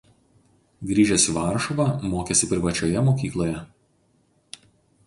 [0.91, 3.65] Grįžęs į Varšuvą mokėsi privačioje mokykloje.